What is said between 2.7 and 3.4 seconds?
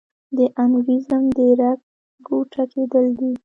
کېدل دي.